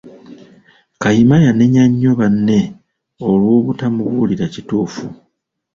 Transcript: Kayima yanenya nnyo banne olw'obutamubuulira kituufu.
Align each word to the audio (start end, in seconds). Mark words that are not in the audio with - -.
Kayima 1.01 1.35
yanenya 1.45 1.83
nnyo 1.89 2.11
banne 2.19 2.59
olw'obutamubuulira 3.29 4.45
kituufu. 4.53 5.05